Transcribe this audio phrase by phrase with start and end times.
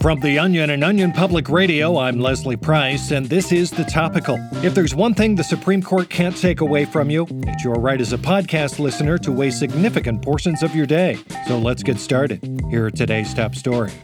[0.00, 4.38] From The Onion and Onion Public Radio, I'm Leslie Price, and this is The Topical.
[4.64, 8.00] If there's one thing the Supreme Court can't take away from you, it's your right
[8.00, 11.18] as a podcast listener to waste significant portions of your day.
[11.46, 12.42] So let's get started.
[12.70, 13.94] Here are today's top stories.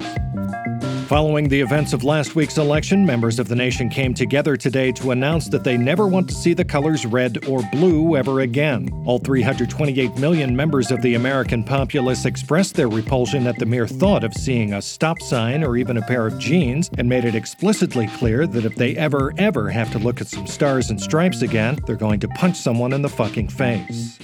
[1.07, 5.13] Following the events of last week's election, members of the nation came together today to
[5.13, 8.91] announce that they never want to see the colors red or blue ever again.
[9.07, 14.25] All 328 million members of the American populace expressed their repulsion at the mere thought
[14.25, 18.09] of seeing a stop sign or even a pair of jeans and made it explicitly
[18.19, 21.79] clear that if they ever, ever have to look at some stars and stripes again,
[21.87, 24.19] they're going to punch someone in the fucking face.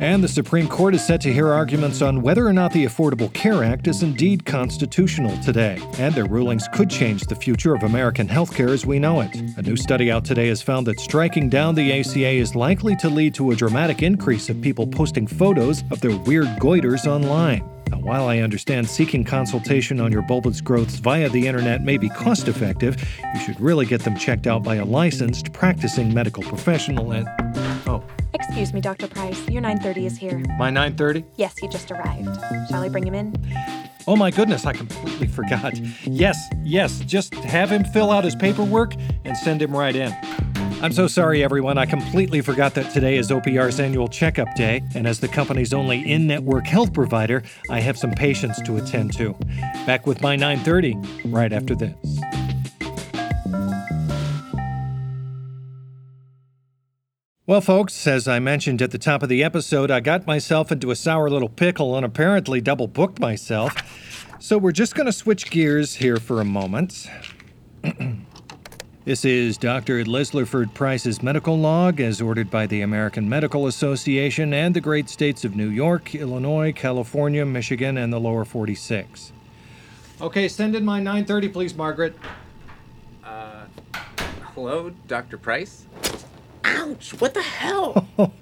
[0.00, 3.32] And the Supreme Court is set to hear arguments on whether or not the Affordable
[3.32, 5.80] Care Act is indeed constitutional today.
[5.98, 9.34] And their rulings could change the future of American healthcare as we know it.
[9.56, 13.08] A new study out today has found that striking down the ACA is likely to
[13.08, 17.68] lead to a dramatic increase of people posting photos of their weird goiters online.
[17.90, 22.08] Now, while I understand seeking consultation on your bulbous growths via the internet may be
[22.08, 23.02] cost effective,
[23.34, 27.67] you should really get them checked out by a licensed, practicing medical professional and.
[28.58, 29.06] Excuse me, Dr.
[29.06, 29.48] Price.
[29.48, 30.42] Your 930 is here.
[30.58, 31.24] My 930?
[31.36, 32.28] Yes, he just arrived.
[32.68, 33.32] Shall I bring him in?
[34.08, 35.78] Oh my goodness, I completely forgot.
[36.04, 40.12] Yes, yes, just have him fill out his paperwork and send him right in.
[40.82, 41.78] I'm so sorry, everyone.
[41.78, 46.10] I completely forgot that today is OPR's annual checkup day, and as the company's only
[46.10, 49.34] in-network health provider, I have some patients to attend to.
[49.86, 52.17] Back with my 9:30 right after this.
[57.48, 60.90] Well, folks, as I mentioned at the top of the episode, I got myself into
[60.90, 63.74] a sour little pickle and apparently double booked myself.
[64.38, 67.08] So we're just going to switch gears here for a moment.
[69.06, 70.04] this is Dr.
[70.04, 75.42] Lesleyford Price's medical log as ordered by the American Medical Association and the great states
[75.42, 79.32] of New York, Illinois, California, Michigan, and the lower 46.
[80.20, 82.14] Okay, send in my 930, please, Margaret.
[83.24, 83.64] Uh,
[84.54, 85.38] hello, Dr.
[85.38, 85.86] Price?
[86.88, 88.06] Ouch, what the hell?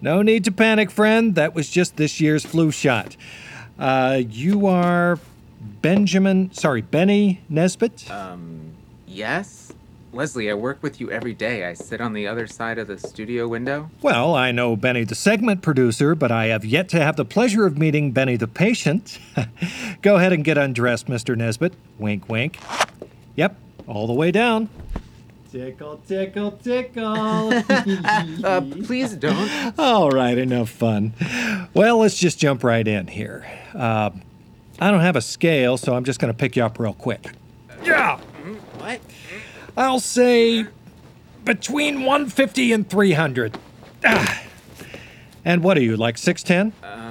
[0.00, 1.34] no need to panic, friend.
[1.34, 3.16] That was just this year's flu shot.
[3.78, 5.18] Uh, you are
[5.82, 8.10] Benjamin, sorry, Benny Nesbitt?
[8.10, 8.74] Um,
[9.06, 9.72] yes?
[10.12, 11.66] Leslie, I work with you every day.
[11.66, 13.90] I sit on the other side of the studio window.
[14.00, 17.66] Well, I know Benny the segment producer, but I have yet to have the pleasure
[17.66, 19.18] of meeting Benny the patient.
[20.02, 21.36] Go ahead and get undressed, Mr.
[21.36, 21.74] Nesbitt.
[21.98, 22.58] Wink, wink.
[23.34, 23.56] Yep,
[23.86, 24.70] all the way down.
[25.56, 27.04] Tickle, tickle, tickle.
[28.44, 29.78] uh, please don't.
[29.78, 31.14] All right, enough fun.
[31.72, 33.46] Well, let's just jump right in here.
[33.74, 34.10] Uh,
[34.78, 37.30] I don't have a scale, so I'm just going to pick you up real quick.
[37.82, 38.18] Yeah.
[38.76, 39.00] What?
[39.78, 40.66] I'll say
[41.46, 43.58] between 150 and 300.
[44.04, 44.42] Ah.
[45.42, 46.72] And what are you, like 6'10?
[46.82, 47.05] Um,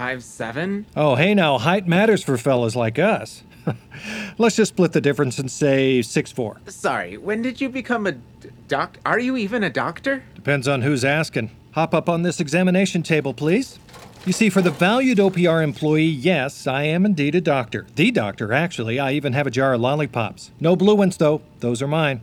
[0.00, 0.86] five seven.
[0.96, 3.42] Oh, hey now, height matters for fellas like us.
[4.38, 6.58] Let's just split the difference and say six four.
[6.68, 8.12] Sorry, when did you become a
[8.66, 8.96] doc?
[9.04, 10.24] Are you even a doctor?
[10.34, 11.50] Depends on who's asking.
[11.72, 13.78] Hop up on this examination table, please.
[14.26, 17.86] You see, for the valued OPR employee, yes, I am indeed a doctor.
[17.96, 19.00] The doctor, actually.
[19.00, 20.50] I even have a jar of lollipops.
[20.60, 21.40] No blue ones, though.
[21.60, 22.20] Those are mine.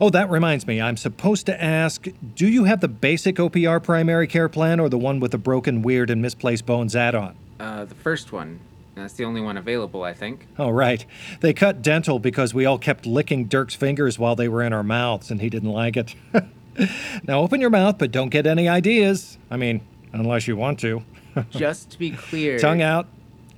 [0.00, 0.80] Oh, that reminds me.
[0.80, 4.96] I'm supposed to ask do you have the basic OPR primary care plan or the
[4.96, 7.36] one with the broken, weird, and misplaced bones add on?
[7.60, 8.58] Uh, the first one.
[8.94, 10.46] That's the only one available, I think.
[10.58, 11.04] Oh, right.
[11.40, 14.82] They cut dental because we all kept licking Dirk's fingers while they were in our
[14.82, 16.14] mouths, and he didn't like it.
[17.28, 19.36] now open your mouth, but don't get any ideas.
[19.50, 19.82] I mean,
[20.14, 21.02] unless you want to.
[21.50, 22.58] Just to be clear.
[22.58, 23.06] Tongue out.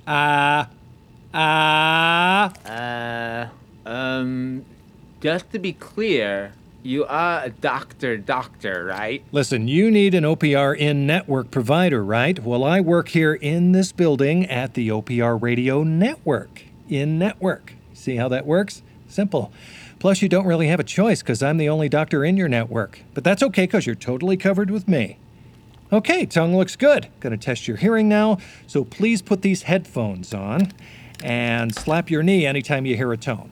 [0.05, 0.69] Ah.
[1.33, 3.49] Ah.
[3.85, 3.89] Uh.
[3.89, 4.65] Um.
[5.19, 9.23] Just to be clear, you are a doctor, doctor, right?
[9.31, 12.39] Listen, you need an OPR in network provider, right?
[12.39, 16.63] Well, I work here in this building at the OPR Radio Network.
[16.87, 17.73] In network.
[17.93, 18.83] See how that works?
[19.07, 19.51] Simple.
[19.99, 23.01] Plus, you don't really have a choice because I'm the only doctor in your network.
[23.13, 25.17] But that's okay because you're totally covered with me.
[25.91, 27.07] Okay, tongue looks good.
[27.21, 30.73] Gonna test your hearing now, so please put these headphones on
[31.23, 33.51] and slap your knee anytime you hear a tone.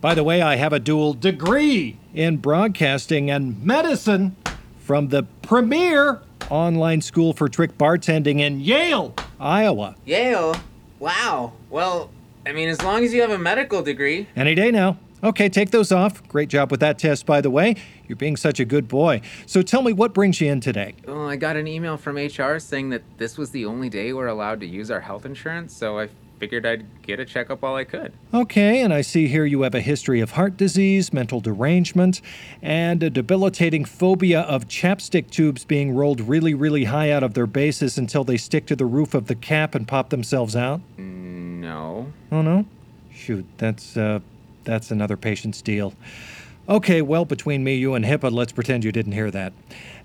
[0.00, 4.36] By the way, I have a dual degree in broadcasting and medicine
[4.78, 9.96] from the premier online school for trick bartending in Yale, Iowa.
[10.04, 10.56] Yale?
[10.98, 11.52] Wow.
[11.68, 12.10] Well,
[12.46, 14.28] I mean, as long as you have a medical degree.
[14.36, 14.98] Any day now.
[15.24, 16.26] Okay, take those off.
[16.28, 17.76] Great job with that test, by the way.
[18.06, 19.22] You're being such a good boy.
[19.46, 20.94] So tell me, what brings you in today?
[21.06, 24.26] Well, I got an email from HR saying that this was the only day we're
[24.26, 27.84] allowed to use our health insurance, so I figured I'd get a checkup while I
[27.84, 28.12] could.
[28.34, 32.20] Okay, and I see here you have a history of heart disease, mental derangement,
[32.60, 37.46] and a debilitating phobia of chapstick tubes being rolled really, really high out of their
[37.46, 40.82] bases until they stick to the roof of the cap and pop themselves out.
[40.98, 42.12] No.
[42.30, 42.66] Oh, no?
[43.10, 44.20] Shoot, that's uh,
[44.64, 45.94] that's another patient's deal.
[46.66, 49.52] Okay, well, between me, you, and HIPAA, let's pretend you didn't hear that.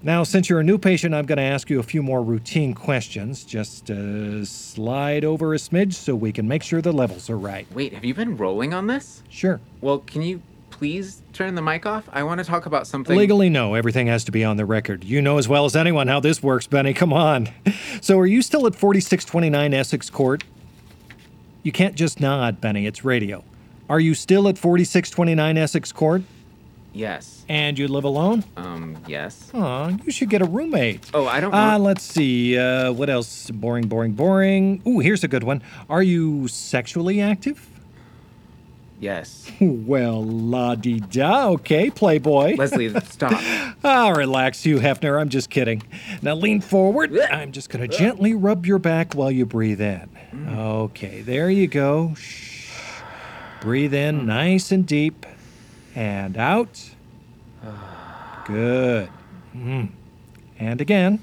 [0.03, 2.73] Now, since you're a new patient, I'm going to ask you a few more routine
[2.73, 3.45] questions.
[3.45, 7.65] Just uh, slide over a smidge so we can make sure the levels are right.
[7.73, 9.23] Wait, have you been rolling on this?
[9.29, 9.61] Sure.
[9.79, 12.09] Well, can you please turn the mic off?
[12.11, 13.17] I want to talk about something.
[13.17, 13.75] Legally, no.
[13.75, 15.05] Everything has to be on the record.
[15.05, 16.93] You know as well as anyone how this works, Benny.
[16.93, 17.49] Come on.
[18.01, 20.45] So, are you still at 4629 Essex Court?
[21.63, 22.85] You can't just nod, Benny.
[22.85, 23.43] It's radio.
[23.89, 26.21] Are you still at 4629 Essex Court?
[26.93, 27.43] Yes.
[27.49, 28.43] And you live alone?
[28.57, 29.51] Um, yes.
[29.53, 31.09] Aw, you should get a roommate.
[31.13, 32.57] Oh, I don't Ah, want- let's see.
[32.57, 33.49] Uh, what else?
[33.51, 34.81] Boring, boring, boring.
[34.87, 35.61] Ooh, here's a good one.
[35.89, 37.67] Are you sexually active?
[38.99, 39.49] Yes.
[39.61, 41.47] Well, la di da.
[41.51, 42.55] Okay, Playboy.
[42.57, 43.41] Leslie, stop.
[43.83, 45.19] Ah, relax, you Hefner.
[45.21, 45.81] I'm just kidding.
[46.21, 47.17] Now lean forward.
[47.17, 50.09] I'm just going to gently rub your back while you breathe in.
[50.49, 52.13] Okay, there you go.
[52.17, 52.48] Shh.
[53.61, 55.25] Breathe in nice and deep
[55.95, 56.91] and out.
[58.45, 59.09] Good.
[59.55, 59.89] Mm.
[60.57, 61.19] And again.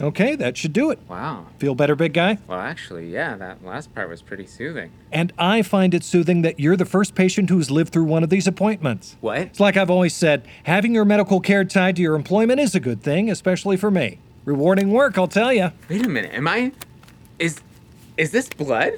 [0.00, 0.98] Okay, that should do it.
[1.08, 1.46] Wow.
[1.58, 2.38] Feel better, big guy?
[2.46, 4.90] Well, actually, yeah, that last part was pretty soothing.
[5.12, 8.30] And I find it soothing that you're the first patient who's lived through one of
[8.30, 9.16] these appointments.
[9.20, 9.38] What?
[9.38, 12.80] It's like I've always said having your medical care tied to your employment is a
[12.80, 14.18] good thing, especially for me.
[14.46, 15.70] Rewarding work, I'll tell you.
[15.90, 16.32] Wait a minute.
[16.32, 16.72] Am I?
[17.38, 17.60] Is,
[18.16, 18.94] is this blood?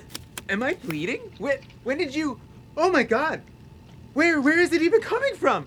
[0.53, 1.21] Am I bleeding?
[1.39, 2.39] When, when did you?
[2.77, 3.41] Oh my God!
[4.13, 5.67] Where, where is it even coming from?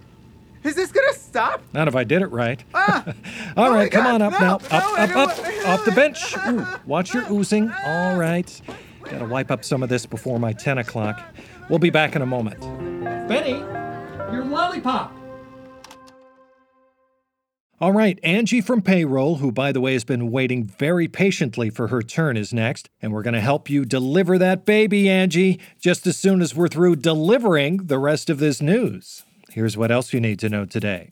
[0.64, 1.64] Is this gonna stop?
[1.74, 2.64] Not if I did it right.
[2.76, 3.04] Ah!
[3.58, 4.48] All Oh right, come God, on up no, now.
[4.48, 6.36] no, Up, I up, up, want- off the bench.
[6.48, 7.72] Ooh, watch your oozing.
[7.84, 8.62] All right.
[9.06, 11.20] Gotta wipe up some of this before my 10 o'clock.
[11.68, 12.60] We'll be back in a moment.
[13.28, 13.54] Benny,
[14.31, 15.15] your lollipop.
[17.81, 21.89] All right, Angie from payroll, who, by the way, has been waiting very patiently for
[21.89, 22.89] her turn, is next.
[23.01, 26.69] And we're going to help you deliver that baby, Angie, just as soon as we're
[26.69, 29.25] through delivering the rest of this news.
[29.50, 31.10] Here's what else you need to know today.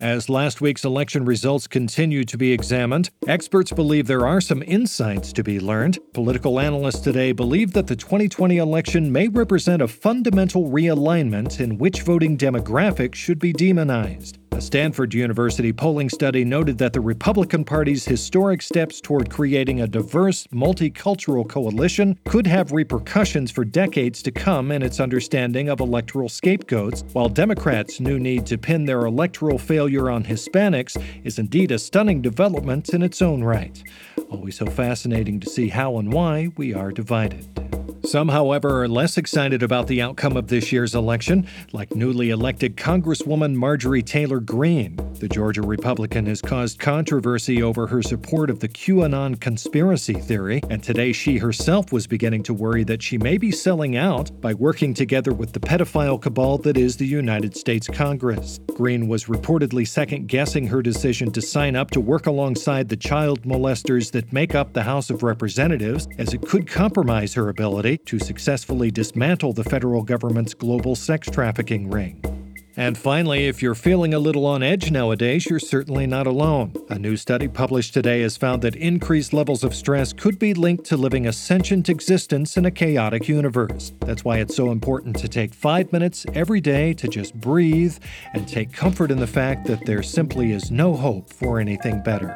[0.00, 5.34] As last week's election results continue to be examined, experts believe there are some insights
[5.34, 5.98] to be learned.
[6.14, 12.00] Political analysts today believe that the 2020 election may represent a fundamental realignment in which
[12.00, 14.38] voting demographics should be demonized.
[14.52, 19.86] A Stanford University polling study noted that the Republican Party's historic steps toward creating a
[19.86, 26.28] diverse, multicultural coalition could have repercussions for decades to come in its understanding of electoral
[26.28, 31.78] scapegoats, while Democrats' new need to pin their electoral failure on Hispanics is indeed a
[31.78, 33.82] stunning development in its own right.
[34.30, 37.59] Always so fascinating to see how and why we are divided.
[38.04, 42.76] Some, however, are less excited about the outcome of this year's election, like newly elected
[42.76, 44.98] Congresswoman Marjorie Taylor Greene.
[45.20, 50.82] The Georgia Republican has caused controversy over her support of the QAnon conspiracy theory, and
[50.82, 54.94] today she herself was beginning to worry that she may be selling out by working
[54.94, 58.60] together with the pedophile cabal that is the United States Congress.
[58.74, 63.42] Greene was reportedly second guessing her decision to sign up to work alongside the child
[63.42, 68.18] molesters that make up the House of Representatives, as it could compromise her ability to
[68.18, 72.39] successfully dismantle the federal government's global sex trafficking ring.
[72.80, 76.72] And finally, if you're feeling a little on edge nowadays, you're certainly not alone.
[76.88, 80.84] A new study published today has found that increased levels of stress could be linked
[80.86, 83.92] to living a sentient existence in a chaotic universe.
[84.00, 87.98] That's why it's so important to take five minutes every day to just breathe
[88.32, 92.34] and take comfort in the fact that there simply is no hope for anything better.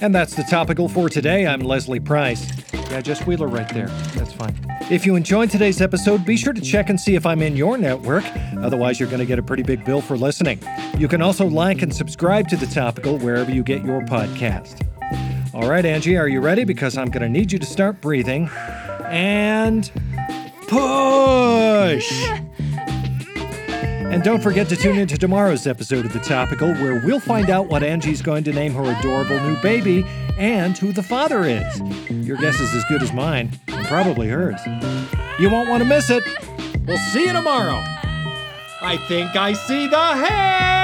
[0.00, 1.48] And that's the topical for today.
[1.48, 2.46] I'm Leslie Price.
[2.90, 3.88] Yeah, just Wheeler right there.
[4.14, 4.54] That's fine.
[4.90, 7.78] If you enjoyed today's episode, be sure to check and see if I'm in your
[7.78, 8.24] network.
[8.58, 10.60] Otherwise, you're going to get a pretty big bill for listening.
[10.98, 14.86] You can also like and subscribe to the topical wherever you get your podcast.
[15.54, 16.64] All right, Angie, are you ready?
[16.64, 18.50] Because I'm going to need you to start breathing.
[19.06, 19.90] And
[20.68, 22.28] push!
[24.14, 27.50] And don't forget to tune in to tomorrow's episode of The Topical, where we'll find
[27.50, 30.04] out what Angie's going to name her adorable new baby
[30.38, 31.80] and who the father is.
[32.10, 34.60] Your guess is as good as mine, and probably hers.
[35.38, 36.24] You won't want to miss it.
[36.86, 37.82] We'll see you tomorrow.
[38.82, 40.83] I think I see the head!